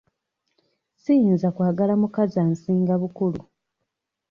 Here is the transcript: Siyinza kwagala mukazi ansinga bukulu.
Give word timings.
Siyinza 1.01 1.47
kwagala 1.55 1.93
mukazi 2.01 2.35
ansinga 2.45 2.93
bukulu. 3.01 3.41